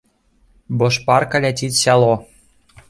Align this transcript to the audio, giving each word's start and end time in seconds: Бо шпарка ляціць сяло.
Бо 0.79 0.89
шпарка 0.95 1.43
ляціць 1.45 1.73
сяло. 1.85 2.13